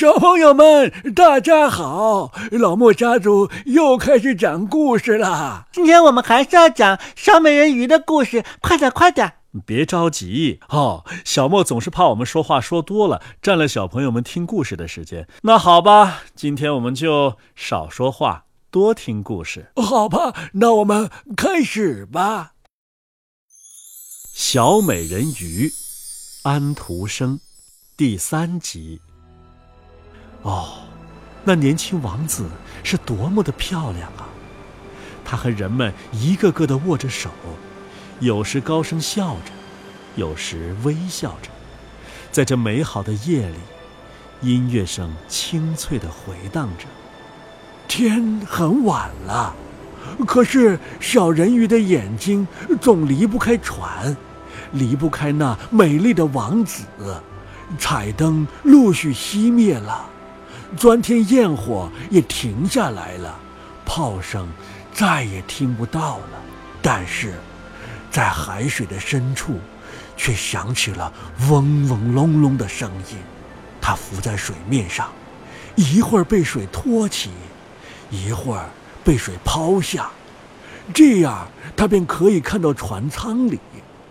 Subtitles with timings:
[0.00, 2.32] 小朋友们，大家好！
[2.52, 5.66] 老莫家族又开始讲故事啦。
[5.72, 9.34] 今天我们还是要讲小美人鱼的故事，快点，快点！
[9.66, 15.28] 别着急哦，小莫总是怕我们说话说多了，占了小朋友们听故事的时间。
[15.42, 19.70] 那好吧，今天我们就少说话，多听故事。
[19.76, 22.52] 好吧，那我们开始吧。
[24.32, 25.70] 小美人鱼，
[26.44, 27.38] 安徒生，
[27.98, 29.02] 第三集。
[30.42, 30.70] 哦，
[31.44, 32.48] 那年轻王子
[32.82, 34.26] 是多么的漂亮啊！
[35.24, 37.30] 他和人们一个个的握着手，
[38.20, 39.52] 有时高声笑着，
[40.16, 41.50] 有时微笑着。
[42.32, 43.58] 在这美好的夜里，
[44.40, 46.86] 音乐声清脆的回荡着。
[47.86, 49.54] 天很晚了，
[50.26, 52.46] 可是小人鱼的眼睛
[52.80, 54.16] 总离不开船，
[54.72, 56.84] 离不开那美丽的王子。
[57.78, 60.08] 彩灯陆续熄灭了。
[60.76, 63.38] 钻天焰火也停下来了，
[63.84, 64.48] 炮声
[64.92, 66.42] 再也听不到了。
[66.80, 67.34] 但是，
[68.10, 69.58] 在海水的深处，
[70.16, 71.12] 却响起了
[71.48, 73.18] 嗡嗡隆隆的声音。
[73.80, 75.10] 它浮在水面上，
[75.74, 77.30] 一会儿被水托起，
[78.10, 78.68] 一会儿
[79.02, 80.10] 被水抛下，
[80.94, 83.58] 这样它便可以看到船舱里。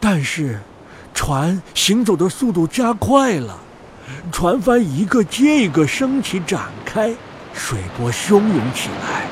[0.00, 0.60] 但是，
[1.12, 3.58] 船行走的速度加快了。
[4.30, 7.14] 船帆一个接一个升起展开，
[7.52, 9.26] 水波汹涌起来，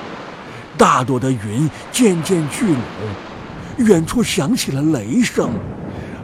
[0.77, 5.51] 大朵的云渐渐聚拢，远处响起了雷声，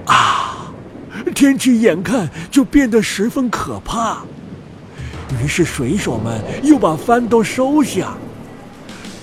[0.07, 0.73] 啊！
[1.35, 4.23] 天气眼看就变得十分可怕。
[5.43, 8.15] 于是水手们又把帆都收下，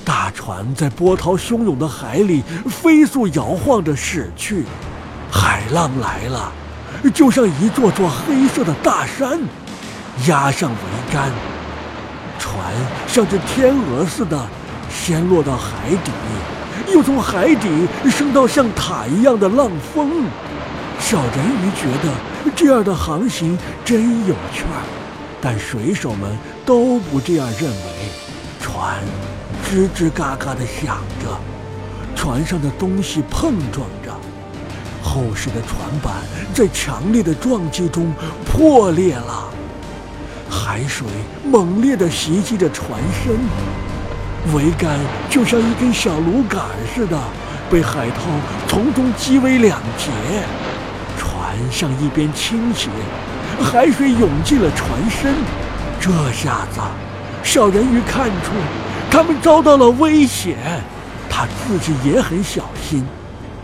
[0.06, 4.64] 大船在波涛汹涌的海里飞速摇晃着驶去，
[5.32, 6.52] 海浪来了。
[7.14, 9.40] 就像一座座黑色的大山，
[10.28, 11.32] 压上桅杆，
[12.40, 12.56] 船
[13.08, 14.40] 像只天鹅似的，
[14.90, 16.12] 先落到海底，
[16.94, 20.26] 又从海底升到像塔一样的浪峰。
[21.00, 22.14] 小人鱼觉得
[22.56, 24.82] 这样的航行真有趣儿，
[25.40, 28.10] 但水手们都不这样认为。
[28.60, 29.00] 船
[29.64, 31.38] 吱吱嘎嘎地响着，
[32.16, 33.88] 船上的东西碰撞。
[35.18, 36.14] 厚实的船板
[36.54, 38.14] 在强烈的撞击中
[38.46, 39.50] 破裂了，
[40.48, 41.08] 海水
[41.44, 43.34] 猛烈地袭击着船身，
[44.54, 46.62] 桅杆就像一根小芦杆
[46.94, 47.20] 似的
[47.68, 48.22] 被海涛
[48.68, 50.12] 从中击为两截，
[51.18, 52.90] 船向一边倾斜，
[53.60, 55.34] 海水涌进了船身。
[56.00, 56.80] 这下子，
[57.42, 58.52] 小人鱼看出
[59.10, 60.56] 他们遭到了危险，
[61.28, 63.04] 他自己也很小心。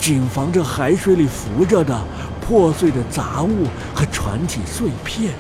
[0.04, 1.98] 谨防着海水里浮着的
[2.42, 5.32] 破碎的杂物和船体碎片。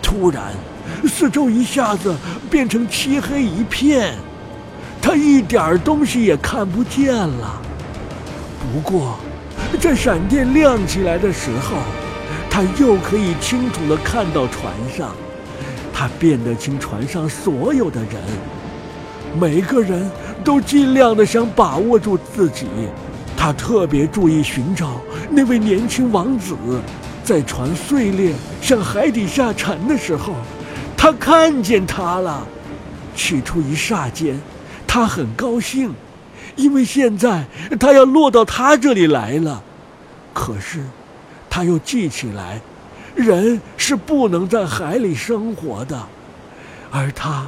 [0.00, 0.54] 突然，
[1.06, 2.16] 四周一下子
[2.48, 4.14] 变成漆黑一片，
[5.02, 7.60] 他一点东西也看不见了。
[8.72, 9.18] 不过，
[9.78, 11.76] 在闪电亮起来的时候，
[12.48, 15.10] 他又可以清楚地看到船上。
[15.92, 18.12] 他辨得清船上所有的人，
[19.38, 20.10] 每个人
[20.42, 22.66] 都尽量地想把握住自己。
[23.36, 26.56] 他特别注意寻找那位年轻王子，
[27.22, 30.34] 在船碎裂向海底下沉的时候，
[30.96, 32.46] 他看见他了。
[33.14, 34.40] 起初一霎间，
[34.86, 35.94] 他很高兴，
[36.56, 37.44] 因为现在
[37.78, 39.62] 他要落到他这里来了。
[40.34, 40.84] 可是，
[41.48, 42.60] 他又记起来，
[43.14, 46.06] 人是不能在海里生活的，
[46.90, 47.46] 而他，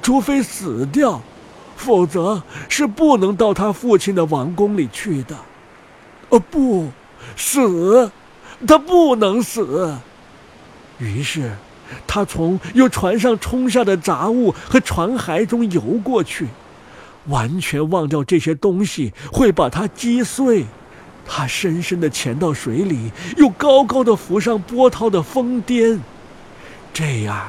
[0.00, 1.20] 除非死掉。
[1.82, 5.36] 否则是不能到他父亲的王宫里去的。
[6.28, 6.88] 哦，不，
[7.36, 8.10] 死，
[8.66, 9.92] 他不能死。
[10.98, 11.50] 于是，
[12.06, 16.46] 他从由船上冲下的杂物和船骸中游过去，
[17.26, 20.64] 完全忘掉这些东西会把他击碎。
[21.26, 26.00] 他深深地潜到水里，又高高的浮上波涛的峰巅。
[26.94, 27.48] 这样，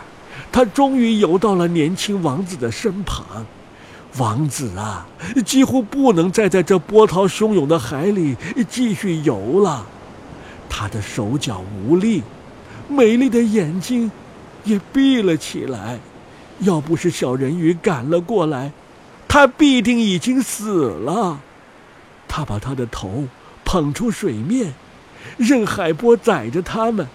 [0.52, 3.46] 他终于游到了年轻王子的身旁。
[4.18, 5.08] 王子啊，
[5.46, 8.36] 几乎不能再在这波涛汹涌的海里
[8.70, 9.86] 继续游了。
[10.70, 12.22] 他的手脚无力，
[12.88, 14.12] 美丽的眼睛
[14.64, 16.00] 也闭了起来。
[16.60, 18.72] 要不是小人鱼赶了过来，
[19.28, 21.40] 他必定已经死了。
[22.28, 23.26] 他把他的头
[23.66, 24.74] 捧出水面，
[25.38, 27.08] 任海波载着他们，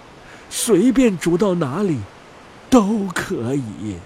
[0.50, 1.98] 随便逐到哪里，
[2.68, 3.96] 都可以。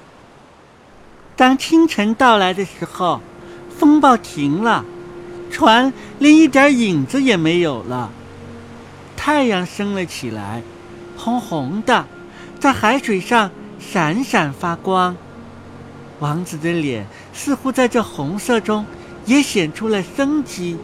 [1.43, 3.21] 当清晨到来的时候，
[3.77, 4.85] 风暴停了，
[5.51, 8.13] 船连一点影子也没有了。
[9.17, 10.63] 太阳升了起来，
[11.17, 12.07] 红红的，
[12.61, 13.51] 在海水上
[13.81, 15.17] 闪闪发光。
[16.21, 17.05] 王子的脸
[17.35, 18.87] 似乎在这红色中
[19.27, 20.77] 也显出了生机，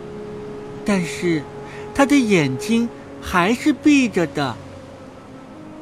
[0.84, 1.40] 但是
[1.94, 2.88] 他的眼睛
[3.22, 4.56] 还是闭着的。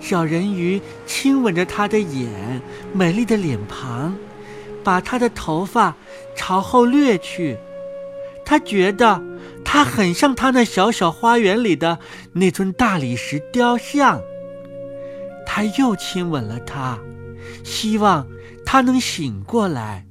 [0.02, 2.61] 小人鱼亲吻着他的眼，
[2.93, 4.14] 美丽的脸庞，
[4.87, 5.97] 把他的头发
[6.37, 7.59] 朝后掠去。
[8.44, 9.21] 他觉得
[9.65, 11.99] 他很像他那小小花园里的
[12.35, 14.21] 那尊大理石雕像。
[15.44, 17.00] 他又亲吻了他，
[17.65, 18.29] 希望
[18.65, 20.06] 他能醒过来。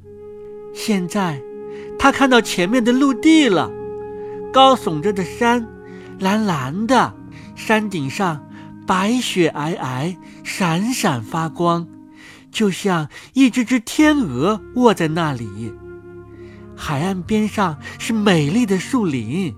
[0.74, 1.42] 现在，
[1.98, 3.72] 他看到前面的陆地了，
[4.52, 5.66] 高耸着的山，
[6.20, 7.14] 蓝蓝的，
[7.56, 8.46] 山顶上
[8.86, 11.88] 白雪皑皑，闪闪发光，
[12.56, 15.74] 就像一只只天鹅卧在那里。
[16.74, 19.54] 海岸边上是美丽的树林，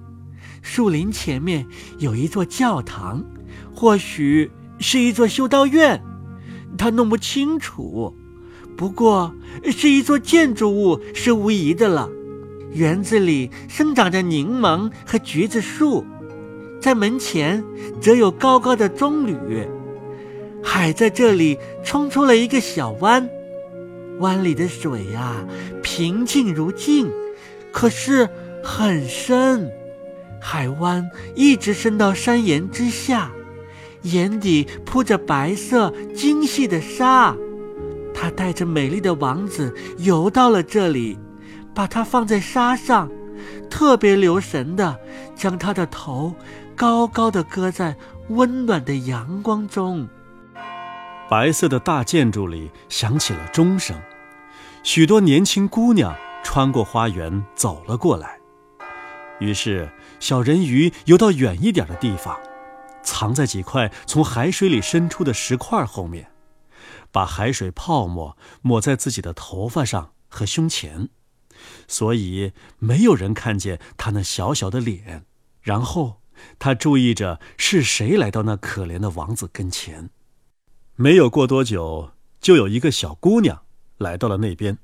[0.64, 1.68] 树林前面
[2.00, 3.24] 有一座教堂，
[3.72, 6.02] 或许是一座修道院，
[6.76, 8.18] 他弄不清楚。
[8.76, 9.32] 不过
[9.72, 12.10] 是一座建筑物是无疑的了。
[12.74, 16.04] 园子里生长着柠檬和橘子树，
[16.82, 17.64] 在门前
[18.02, 19.68] 则有高高的棕榈。
[20.70, 23.28] 海在这里冲出了一个小湾。
[24.20, 25.38] 湾里的水呀，
[25.82, 27.10] 平静如镜，
[27.72, 28.28] 可是
[28.62, 29.72] 很深。
[30.42, 33.32] 海湾一直伸到山岩之下，
[34.02, 37.34] 眼底铺着白色精细的沙。
[38.14, 41.18] 他带着美丽的王子游到了这里，
[41.74, 43.10] 把它放在沙上，
[43.70, 45.00] 特别留神的
[45.34, 46.36] 将他的头
[46.76, 47.96] 高高的搁在
[48.28, 50.06] 温暖的阳光中。
[51.30, 54.02] 白色的大建筑里响起了钟声，
[54.82, 58.40] 许多年轻姑娘穿过花园走了过来。
[59.40, 59.92] 于是，
[60.22, 62.40] 小人鱼游到远一点的地方，
[63.04, 66.32] 藏在几块从海水里伸出的石块后面，
[67.12, 71.10] 把海水泡沫抹在自己的头发上和胸前，
[71.90, 75.26] 所以没有人看见他那小小的脸。
[75.62, 76.22] 然后，
[76.58, 80.10] 他注意着是谁来到那可怜的王子跟前。
[81.00, 83.64] 没有过多久，就有一个小姑娘
[84.00, 84.80] 来到了那边。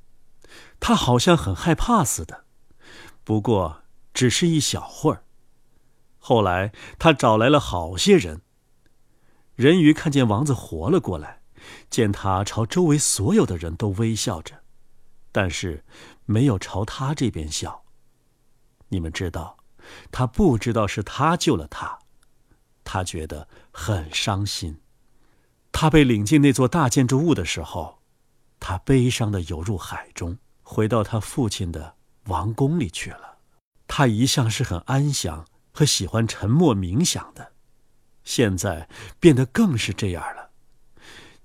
[0.80, 2.46] 她好像很害怕似的，
[3.24, 3.82] 不过
[4.14, 5.24] 只是一小会儿。
[6.20, 8.44] 后来，她找来了好些人。
[9.56, 11.42] 人鱼看见王子活了过来，
[11.90, 14.62] 见他朝周围所有的人都微笑着，
[15.32, 15.84] 但是
[16.26, 17.86] 没有朝他这边笑。
[18.90, 19.58] 你们知道，
[20.12, 21.98] 他不知道是他救了他，
[22.84, 24.80] 他觉得很伤心。
[25.74, 28.00] 他被领进那座大建筑物的时候，
[28.60, 31.96] 他悲伤的游入海中，回到他父亲的
[32.28, 33.40] 王宫里去了。
[33.88, 37.52] 他一向是很安详和喜欢沉默冥想的，
[38.24, 38.88] 现在
[39.20, 40.52] 变得更是这样了。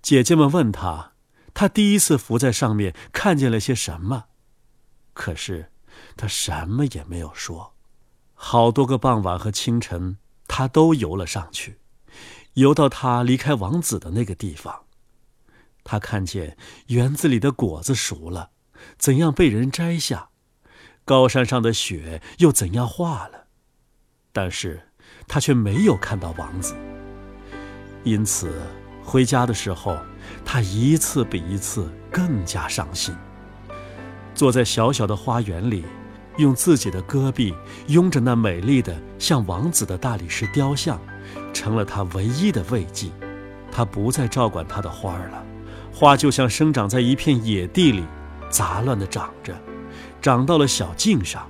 [0.01, 1.15] 姐姐们问他，
[1.53, 4.27] 他第一次浮在上面看见了些什么，
[5.13, 5.73] 可是
[6.17, 7.75] 他什么也没有说。
[8.35, 11.81] 好多个傍晚和清晨，他都游了上去。
[12.59, 14.83] 游到他离开王子的那个地方，
[15.85, 16.57] 他看见
[16.89, 18.51] 园子里的果子熟了，
[18.99, 20.31] 怎样被人摘下；
[21.05, 23.47] 高山上的雪又怎样化了。
[24.33, 24.89] 但是，
[25.29, 26.75] 他却没有看到王子。
[28.03, 28.53] 因此，
[29.05, 29.97] 回家的时候，
[30.45, 33.15] 他一次比一次更加伤心。
[34.35, 35.85] 坐在小小的花园里，
[36.39, 37.55] 用自己的胳臂
[37.87, 41.01] 拥着那美丽的像王子的大理石雕像。
[41.59, 43.09] 成了他唯一的慰藉，
[43.73, 45.45] 他不再照管他的花儿了，
[45.93, 48.05] 花就像生长在一片野地里，
[48.49, 49.53] 杂乱地长着，
[50.23, 51.45] 长到了小径上，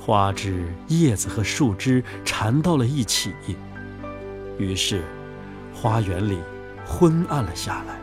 [0.00, 3.34] 花枝、叶子和树枝缠到了一起，
[4.56, 5.02] 于是，
[5.74, 6.38] 花园里
[6.86, 7.98] 昏暗了下来。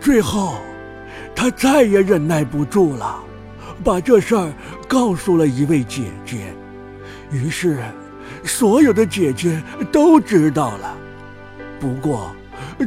[0.00, 0.56] 最后，
[1.36, 3.22] 他再也忍耐不住了，
[3.84, 4.52] 把这事儿
[4.88, 6.52] 告诉了一位姐姐，
[7.30, 7.80] 于是。
[8.44, 10.94] 所有的姐姐都知道了，
[11.80, 12.34] 不过，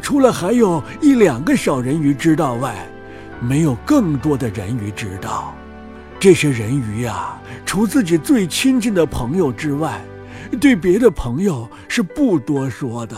[0.01, 2.75] 除了还有一两个小人鱼知道外，
[3.39, 5.53] 没有更多的人鱼知道。
[6.19, 10.01] 这些人鱼呀，除自己最亲近的朋友之外，
[10.59, 13.15] 对别的朋友是不多说的。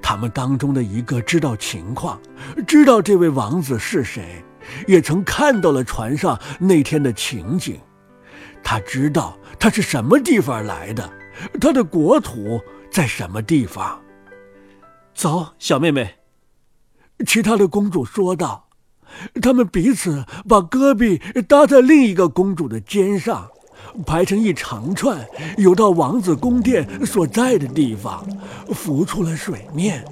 [0.00, 2.20] 他们当中的一个知道情况，
[2.66, 4.44] 知道这位王子是谁，
[4.86, 7.78] 也曾看到了船上那天的情景。
[8.64, 11.08] 他知道他是什么地方来的，
[11.60, 14.00] 他的国土在什么地方。
[15.14, 16.14] 走，小妹妹。
[17.26, 18.62] 其他的公主说道。
[19.40, 23.48] 他们彼此把戈壁搭在另一个公主的肩上，
[24.04, 25.24] 排成一长串，
[25.56, 28.26] 游到王子宫殿所在的地方，
[28.72, 30.04] 浮出了水面。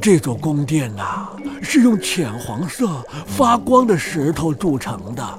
[0.00, 1.28] 这座宫殿呐，
[1.60, 5.38] 是用浅黄色发光的石头铸成的，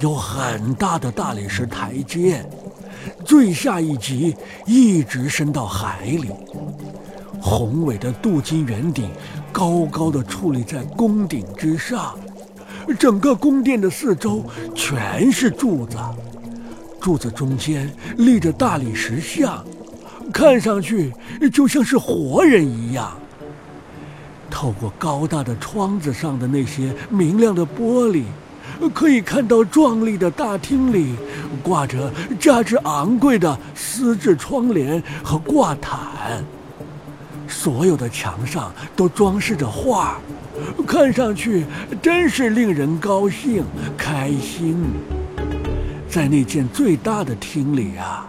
[0.00, 2.44] 有很大的大理石台阶，
[3.24, 4.36] 最下一级
[4.66, 6.30] 一直伸到海里。
[7.40, 9.10] 宏伟的镀金圆顶
[9.52, 12.18] 高高的矗立在宫顶之上，
[12.98, 15.96] 整个宫殿的四周全是柱子，
[17.00, 19.64] 柱子中间立着大理石像，
[20.32, 21.12] 看上去
[21.52, 23.16] 就像是活人一样。
[24.50, 28.22] 透过高大的窗子上的那些明亮的玻璃，
[28.92, 31.14] 可以看到壮丽的大厅里
[31.62, 36.44] 挂着价值昂贵的丝质窗帘和挂毯。
[37.46, 40.18] 所有的墙上都装饰着画，
[40.86, 41.64] 看上去
[42.02, 43.64] 真是令人高兴
[43.96, 44.76] 开心。
[46.08, 48.26] 在那间最大的厅里啊，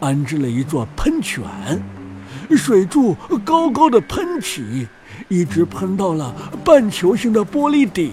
[0.00, 1.42] 安置了一座喷泉，
[2.50, 4.86] 水柱高高的喷起。
[5.28, 6.32] 一直喷到了
[6.64, 8.12] 半球形的玻璃顶，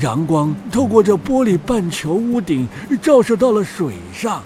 [0.00, 2.68] 阳光透过这玻璃半球屋顶，
[3.00, 4.42] 照射到了水上，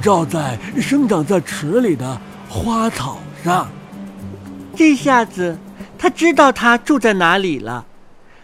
[0.00, 3.68] 照在生长在池里的花草上。
[4.76, 5.58] 这下子，
[5.98, 7.86] 他知道他住在哪里了。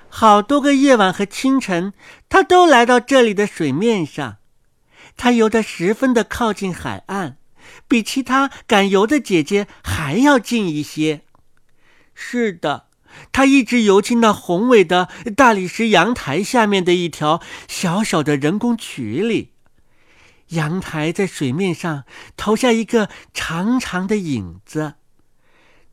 [0.08, 1.92] 好多个夜晚和清晨，
[2.28, 4.38] 他都来到这里的水面上。
[5.16, 7.36] 他游得十分的靠近海岸，
[7.86, 11.22] 比其他敢游的姐姐还要近一些。
[12.14, 12.86] 是的，
[13.30, 19.52] 他一直游进那宏伟的大理石阳台下面的一条小小的人工渠里。
[20.48, 22.04] 阳台在水面上
[22.36, 24.94] 投下一个长长的影子。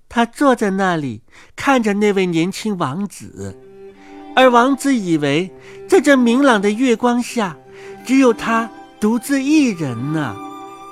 [0.10, 1.22] 他坐在那里，
[1.56, 3.58] 看着那位年轻王子，
[4.36, 5.52] 而王子以为
[5.88, 7.56] 在这明朗的月光下，
[8.06, 8.70] 只有他
[9.00, 10.36] 独自一人呢。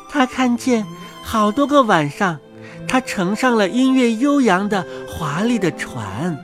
[0.09, 0.85] 他看见
[1.21, 2.39] 好多个晚上。
[2.87, 6.37] 他乘上了音乐悠扬的华丽的船，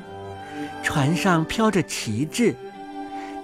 [0.83, 2.55] 船上飘着旗帜。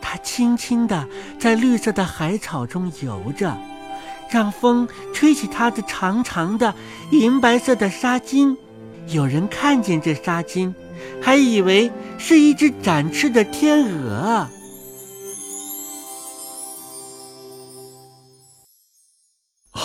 [0.01, 1.08] 他轻轻地
[1.39, 3.58] 在绿色的海草中游着，
[4.29, 6.74] 让风吹起他的长长的
[7.12, 8.56] 银白色的纱巾。
[9.08, 10.74] 有人看见这纱巾，
[11.22, 14.48] 还以为是一只展翅的天鹅。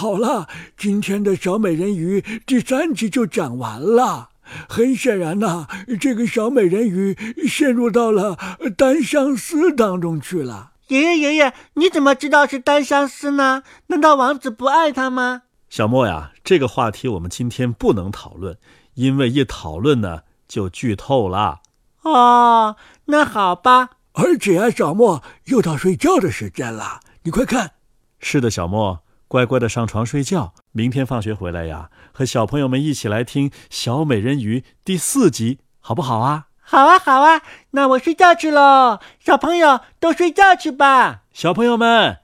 [0.05, 0.47] 好了，
[0.77, 4.29] 今天的小美人鱼第三集就讲完了。
[4.69, 5.67] 很显然呐，
[5.99, 7.17] 这个小美人鱼
[7.49, 8.37] 陷入到了
[8.77, 10.73] 单相思当中去了。
[10.89, 13.63] 爷爷，爷爷，你怎么知道是单相思呢？
[13.87, 15.45] 难道王子不爱她吗？
[15.71, 18.59] 小莫呀，这个话题我们今天不能讨论，
[18.97, 21.61] 因为一讨论呢就剧透了。
[22.03, 23.93] 哦，那好吧。
[24.13, 27.71] 而且啊，小莫又到睡觉的时间了，你快看。
[28.19, 29.03] 是的，小莫。
[29.35, 36.47] 乖乖的上床睡觉，明天放学回来呀，和小朋友们一起来听《小美人鱼》第四集，好不好啊？
[36.61, 39.01] 好啊，好啊，那我睡觉去喽。
[39.19, 41.23] 小朋友都睡觉去吧。
[41.33, 42.21] 小朋友们，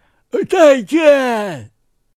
[0.49, 1.73] 再见。